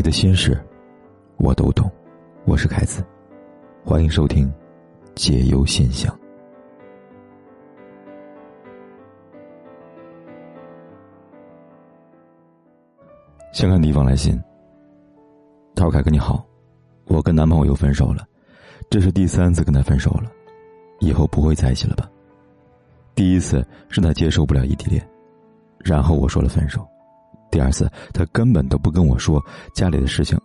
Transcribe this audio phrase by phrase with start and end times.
[0.00, 0.58] 你的心事，
[1.36, 1.92] 我都懂。
[2.46, 3.04] 我是凯子，
[3.84, 4.48] 欢迎收听
[5.14, 6.10] 《解忧现象》。
[13.52, 14.42] 先看第一封来信。
[15.74, 16.46] 他说：“凯哥你好，
[17.04, 18.26] 我跟男朋友又分手了，
[18.88, 20.32] 这是第三次跟他分手了，
[21.00, 22.10] 以后不会在一起了吧？
[23.14, 25.06] 第一次是他接受不了异地恋，
[25.78, 26.88] 然后我说了分手。”
[27.50, 30.38] 第二次，他根本都不跟我说家里的事情，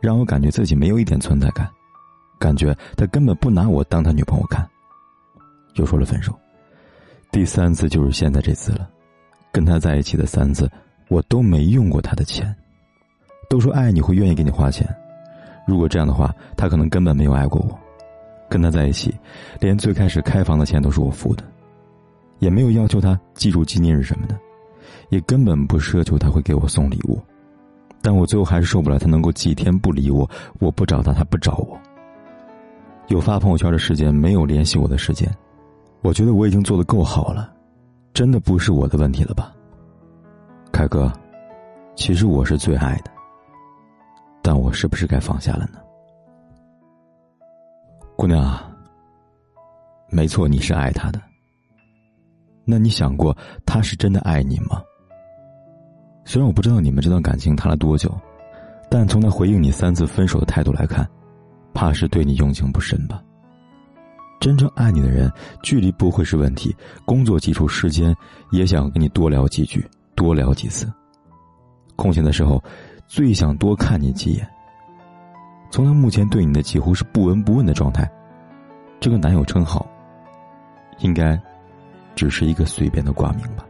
[0.00, 1.68] 让我感觉自己没有一点存在感，
[2.38, 4.68] 感觉他根本不拿我当他女朋友看。
[5.74, 6.32] 又说了分手，
[7.32, 8.88] 第三次就是现在这次了。
[9.52, 10.70] 跟他在一起的三次，
[11.08, 12.54] 我都没用过他的钱。
[13.48, 14.88] 都说爱你会愿意给你花钱，
[15.66, 17.78] 如果这样的话，他可能根本没有爱过我。
[18.48, 19.14] 跟他在一起，
[19.60, 21.44] 连最开始开房的钱都是我付的，
[22.38, 24.38] 也没有要求他记住纪念日什么的。
[25.10, 27.20] 也根本不奢求他会给我送礼物，
[28.02, 30.28] 但我最后还是受不了他能够几天不理我，
[30.60, 31.78] 我不找他，他不找我。
[33.08, 35.30] 有发朋友圈的时间，没有联系我的时间，
[36.02, 37.52] 我觉得我已经做的够好了，
[38.12, 39.52] 真的不是我的问题了吧？
[40.72, 41.12] 凯哥，
[41.94, 43.10] 其实我是最爱的，
[44.42, 45.78] 但我是不是该放下了呢？
[48.16, 48.70] 姑娘啊，
[50.08, 51.20] 没错，你是爱他的。
[52.64, 54.82] 那你想过他是真的爱你吗？
[56.24, 58.12] 虽然我不知道你们这段感情谈了多久，
[58.90, 61.08] 但从他回应你三次分手的态度来看，
[61.72, 63.22] 怕是对你用情不深吧。
[64.40, 65.30] 真正爱你的人，
[65.62, 68.14] 距离不会是问题，工作挤出时间
[68.50, 70.90] 也想跟你多聊几句，多聊几次。
[71.96, 72.62] 空闲的时候，
[73.06, 74.48] 最想多看你几眼。
[75.70, 78.10] 从他目前对你的几乎是不闻不问的状态，
[79.00, 79.86] 这个男友称号，
[81.00, 81.40] 应该。
[82.16, 83.66] 只是一个随便的挂名吧。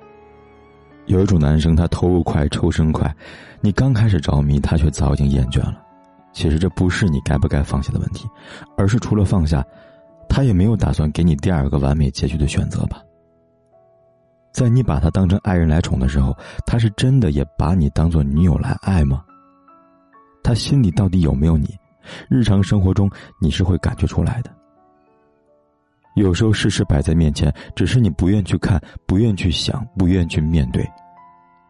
[1.07, 3.15] 有一种男生，他投入快，抽身快，
[3.61, 5.81] 你刚开始着迷，他却早已经厌倦了。
[6.33, 8.27] 其实这不是你该不该放下的问题，
[8.77, 9.65] 而是除了放下，
[10.29, 13.01] 他也没有打算给你第二个完美结局的选择吧。
[14.53, 19.23] 在你把他当成爱人来宠的时候，他是真的也把你当做女友来爱吗？
[20.43, 21.77] 他心里到底有没有你？
[22.29, 24.51] 日常生活中你是会感觉出来的。
[26.17, 30.89] 有时候事实摆在面前，只是你不愿去看，不愿去想，不愿去面对。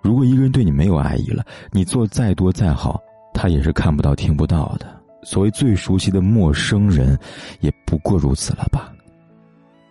[0.05, 1.43] 如果一个人对你没有爱意了，
[1.73, 4.87] 你做再多再好，他也是看不到、听不到的。
[5.23, 7.19] 所谓最熟悉的陌生人，
[7.61, 8.93] 也不过如此了吧？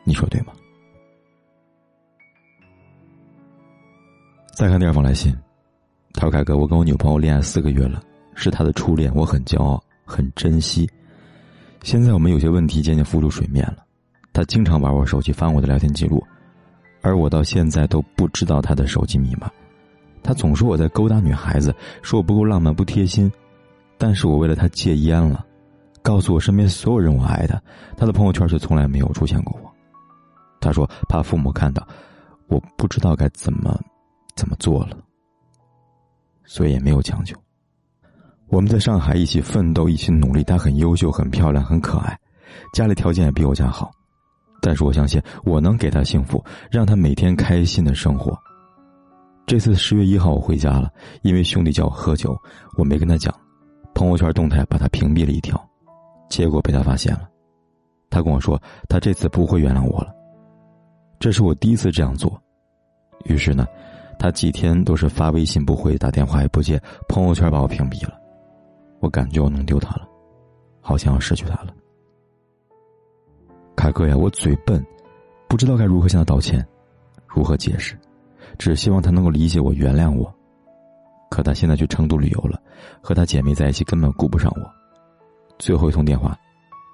[0.04, 0.54] 你说对吗？
[4.54, 5.36] 再看第二封来信，
[6.14, 8.00] 他说：“凯哥，我跟我女朋友恋爱四个月了，
[8.36, 10.88] 是她的初恋，我很骄傲，很珍惜。
[11.82, 13.78] 现在我们有些问题渐渐浮出水面了。”
[14.32, 16.24] 她经常玩我手机，翻我的聊天记录，
[17.02, 19.50] 而我到现在都不知道他的手机密码。
[20.24, 23.32] 他总说我在勾搭女孩子，说我不够浪漫、不贴心。
[23.98, 25.46] 但是我为了他戒烟了，
[26.02, 27.62] 告诉我身边所有人我爱他，
[27.96, 29.72] 他的朋友圈却从来没有出现过我。
[30.60, 31.88] 他说怕父母看到，
[32.48, 33.80] 我不知道该怎么
[34.36, 34.98] 怎么做了，
[36.46, 37.38] 所以也没有强求。
[38.48, 40.44] 我们在上海一起奋斗，一起努力。
[40.44, 42.18] 她很优秀，很漂亮，很可爱，
[42.74, 43.92] 家里条件也比我家好。
[44.62, 48.38] 但是我相信我能给他幸福，让他每天开心的生活。
[49.46, 50.90] 这次十月一号我回家了，
[51.22, 52.36] 因为兄弟叫我喝酒，
[52.78, 53.34] 我没跟他讲，
[53.94, 55.62] 朋友圈动态把他屏蔽了一条，
[56.30, 57.30] 结果被他发现了。
[58.10, 60.14] 他跟我说他这次不会原谅我了。
[61.20, 62.42] 这是我第一次这样做，
[63.26, 63.66] 于是呢，
[64.18, 68.18] 他几天都是发微信不回，打电话也不接，朋友圈把我屏蔽了。
[69.00, 70.08] 我感觉我弄丢他了，
[70.80, 71.74] 好像要失去他了。
[73.76, 74.84] 凯哥呀，我嘴笨，
[75.50, 76.66] 不知道该如何向他道歉，
[77.28, 77.98] 如何解释，
[78.58, 80.34] 只希望他能够理解我、原谅我。
[81.30, 82.62] 可他现在去成都旅游了，
[83.02, 84.72] 和他姐妹在一起，根本顾不上我。
[85.58, 86.38] 最后一通电话，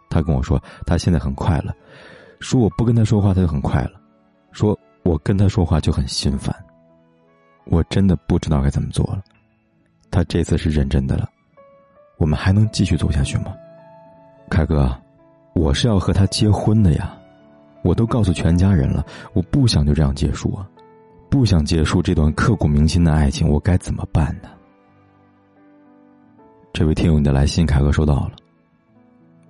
[0.10, 1.74] 他跟我说他现在很快乐，
[2.40, 3.92] 说我不跟他说话他就很快乐，
[4.52, 6.56] 说我跟他说话就很心烦。
[7.66, 9.22] 我真的不知道该怎么做了。
[10.10, 11.30] 他这次是认真的了，
[12.18, 13.54] 我们还能继续走下去吗？
[14.50, 14.90] 凯哥。
[15.56, 17.18] 我是要和他结婚的呀，
[17.84, 20.66] 我都告诉全家人了，我不想就这样结束啊，
[21.30, 24.50] 不想结束这段刻骨铭心的爱情，我该怎么办呢？
[26.74, 28.32] 这位听友，你的来信凯哥收到了。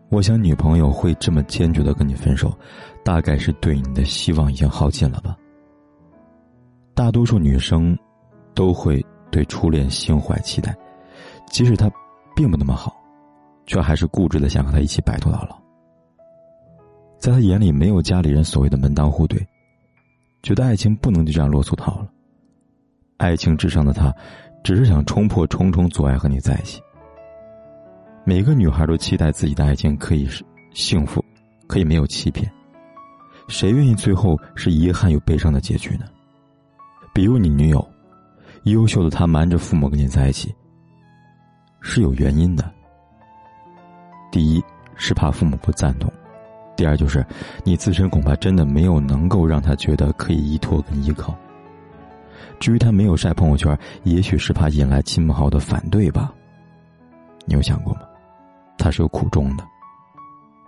[0.10, 2.52] 我想女朋友会这么坚决的跟你分手，
[3.04, 5.38] 大概是对你的希望已经耗尽了吧。
[6.94, 7.98] 大多数女生
[8.54, 10.76] 都会对初恋心怀期待，
[11.48, 11.90] 即使他
[12.36, 12.94] 并不那么好，
[13.66, 15.58] 却还是固执的想和他一起白头到老。
[17.20, 19.46] 在他眼里，没有家里人所谓的门当户对，
[20.42, 22.08] 觉得爱情不能就这样落俗套了。
[23.18, 24.14] 爱情至上的他，
[24.64, 26.82] 只是想冲破重重阻碍和你在一起，
[28.24, 30.44] 每个女孩都期待自己的爱情可以是
[30.74, 31.24] 幸福，
[31.68, 32.50] 可以没有欺骗。
[33.48, 36.06] 谁愿意最后是遗憾又悲伤的结局呢？
[37.14, 37.86] 比如你女友，
[38.64, 40.54] 优秀的她瞒着父母跟你在一起，
[41.82, 42.72] 是有原因的。
[44.32, 44.64] 第一
[44.96, 46.14] 是怕父母不赞同，
[46.80, 47.26] 第二就是
[47.66, 51.36] 你自身恐怕真的没有能够让他觉得可以依托跟依靠。
[52.58, 56.34] 至于他没有晒朋友圈，也许是怕引来亲朋好友的反对吧。
[57.44, 58.04] 你有想过吗？
[58.78, 59.64] 他是有苦衷的。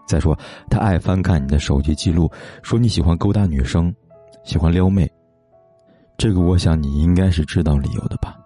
[0.06, 0.38] 再说，
[0.70, 2.30] 他爱翻看你的手机记录，
[2.62, 3.96] 说你喜欢勾搭女生，
[4.44, 5.10] 喜欢撩妹。
[6.18, 8.38] 这个，我想你应该是知道理由的吧？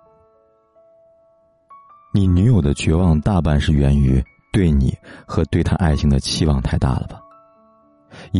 [2.13, 4.23] 你女友的绝望大半是源于
[4.53, 4.95] 对你
[5.25, 7.19] 和对她爱情的期望太大了吧？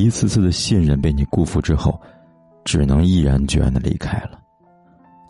[0.04, 2.00] 一次次的信任被你辜负之后，
[2.64, 4.40] 只能毅然决然的离开了。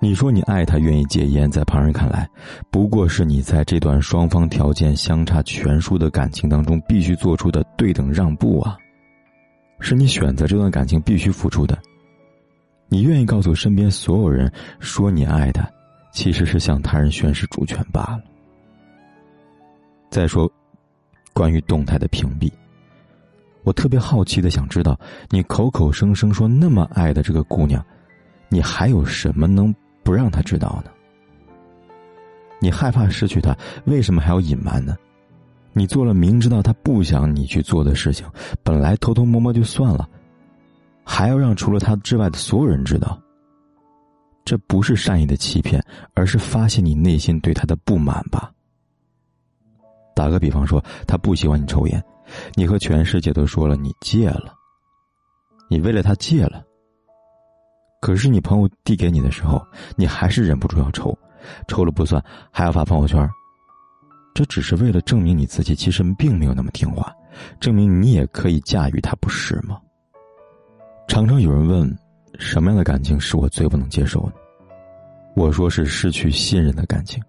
[0.02, 2.30] 你说你爱他，愿意戒烟，在旁人看来，
[2.70, 8.78] 不过是你在这段双方条件相差悬殊的感情当中必须做出的对等让步啊，
[9.80, 11.78] 是你选择这段感情必须付出的。
[12.88, 15.68] 你愿意告诉身边所有人说你爱他，
[16.12, 18.20] 其实是向他人宣示主权罢了。
[20.10, 20.52] 再说，
[21.34, 22.52] 关于动态的屏蔽，
[23.66, 24.98] 我特别好奇的想知道，
[25.30, 27.84] 你口口声声说那么爱的这个姑娘，
[28.48, 29.76] 你还有什么能？
[30.04, 30.92] 不让她知道呢？
[32.60, 34.96] 你害怕失去她，为什么还要隐瞒呢？
[35.74, 38.24] 你做了明知道她不想你去做的事情，
[38.64, 40.08] 本来偷偷摸摸就算了，
[41.04, 43.20] 还要让除了她之外的所有人知道。
[44.46, 45.84] 这不是善意的欺骗，
[46.14, 48.52] 而是发泄你内心对她的不满吧？
[50.14, 52.02] 打个比方说，他不喜欢你抽烟，
[52.54, 54.54] 你和全世界都说了你戒了，
[55.70, 56.64] 你为了他戒了。
[58.02, 61.18] 可是你朋友递给你的时候，你还是忍不住要抽，
[61.68, 63.28] 抽了不算，还要发朋友圈。
[64.34, 67.12] 这只是为了证明你自己其实并没有那么听话，
[67.60, 69.80] 证明你也可以驾驭他，不是吗？
[71.08, 71.98] 常常有人问，
[72.38, 74.34] 什么样的感情是我最不能接受的？
[75.36, 77.24] 我说是失去信任的感情。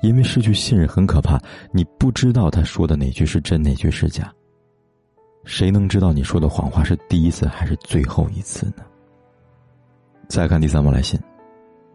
[0.00, 1.40] 因为失去信任很可怕，
[1.72, 4.32] 你不知道他说的哪句是真，哪句是假。
[5.44, 8.84] 谁能知道你说的谎话是第一次还是最后一次呢？
[10.28, 11.18] 再看第三封来信，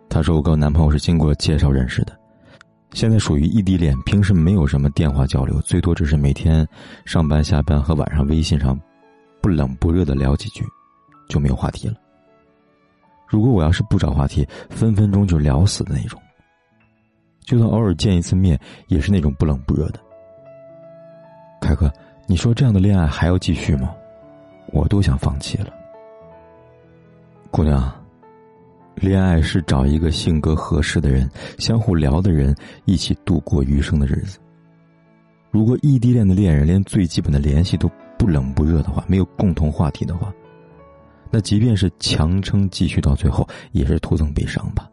[0.10, 2.18] 他说：“我跟我男朋友是经过介绍认识的，
[2.94, 6.68] 现在属于异地恋，平时没有什么电话交流，最多只是每天
[7.06, 8.80] 上班下班和晚上微信上
[9.40, 10.66] 不冷不热的聊几句，
[11.30, 11.96] 就没有话题了。
[13.28, 16.20] 如果我要是不找话题，分分钟就聊死的那种。
[17.44, 20.00] 就算偶尔见一次面，也是那种不冷不热的。
[21.62, 21.92] 凯哥，
[22.28, 23.94] 你说这样的恋爱还要继续吗？
[24.68, 25.68] 我都想放弃了，
[27.52, 27.94] 姑娘。”
[28.96, 32.56] 恋爱是找一个性格合适的人，相互聊的人，
[32.86, 34.38] 一起度过余生的日子。
[35.50, 40.32] 如果异地恋的恋人连最基本的联系都不冷不热的话，没有共同话题的话，
[41.32, 44.88] 那即便是强撑继续到最后，也是徒增悲伤吧。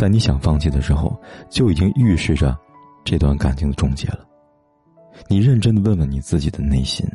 [0.00, 1.14] 在你想放弃的时候，
[1.50, 2.58] 就已经预示着
[3.04, 4.26] 这段感情的终结了。
[5.28, 7.06] 你认真的问问你自己的内心，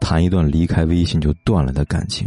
[0.00, 2.26] 谈一段离开微信就断了的感情。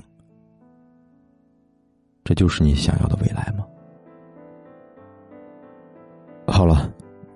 [2.23, 3.65] 这就是你想要的未来吗？
[6.45, 6.87] 好了，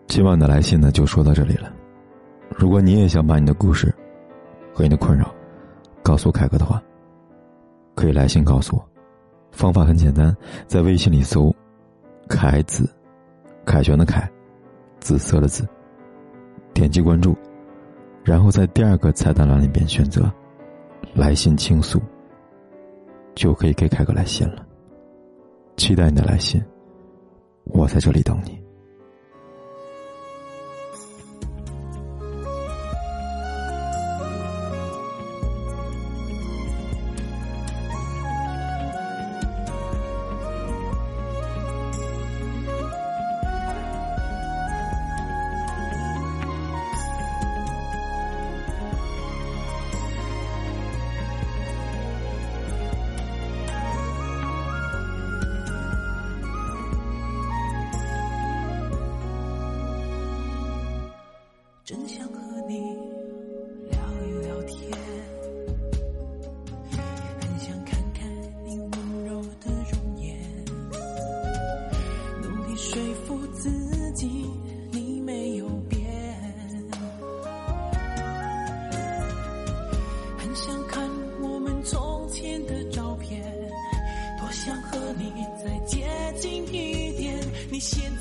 [0.05, 1.73] 今晚的来信呢就说到这里了。
[2.55, 3.91] 如果你也想把你的故事
[4.71, 5.33] 和你的困扰
[6.03, 6.79] 告诉凯哥的话，
[7.95, 8.94] 可以来信告诉我。
[9.55, 10.35] 方法很简单，
[10.67, 11.53] 在微信里搜
[12.27, 12.88] “凯子”，
[13.65, 14.29] 凯旋的凯，
[15.00, 15.65] 紫色的紫，
[16.74, 17.35] 点击关注，
[18.24, 20.29] 然后在第二个菜单栏里边选择
[21.15, 22.01] “来信倾诉”，
[23.33, 24.65] 就可以给凯哥来信了。
[25.77, 26.63] 期待你的来信，
[27.63, 28.64] 我在这里等你。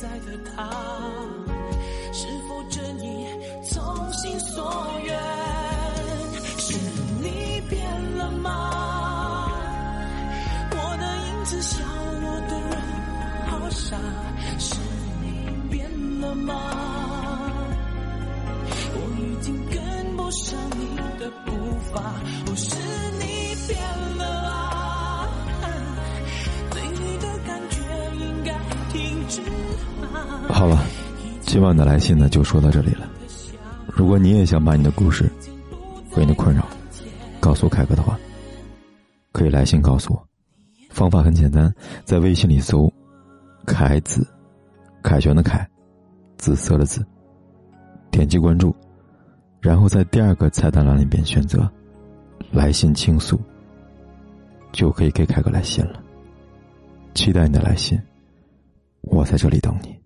[0.05, 0.69] 在的他，
[2.13, 3.27] 是否真意
[3.65, 4.71] 从心所
[5.03, 5.19] 愿？
[6.59, 6.77] 是
[7.23, 7.83] 你变
[8.19, 9.51] 了吗？
[10.73, 11.83] 我的影子笑
[12.21, 12.83] 我的人
[13.47, 13.97] 好傻，
[14.59, 14.77] 是
[15.23, 16.53] 你变了吗？
[18.93, 21.51] 我已经跟不上你的步
[21.95, 22.13] 伐，
[22.45, 22.77] 不是
[23.21, 23.81] 你变
[24.19, 25.31] 了啊？
[26.73, 27.81] 对你的感觉
[28.19, 28.53] 应该
[28.93, 29.41] 停止
[30.49, 30.85] 好了，
[31.43, 33.09] 今晚的来信呢就说到这里了。
[33.87, 35.31] 如果你也想把你的故事
[36.11, 36.67] 和你的困扰
[37.41, 38.19] 告诉凯哥的话，
[39.33, 40.29] 可以来信告诉我。
[40.91, 41.73] 方法很简单，
[42.05, 42.93] 在微信里搜
[43.67, 44.27] “凯子”，
[45.03, 45.69] 凯旋的凯，
[46.39, 47.05] 紫色的紫，
[48.11, 48.75] 点击关注，
[49.61, 51.69] 然后在第二个菜单栏里边选择
[52.53, 53.41] “来信倾诉”，
[54.73, 56.01] 就可以给凯哥来信了。
[57.15, 58.01] 期待你的来信，
[59.03, 60.04] 我在这里等你。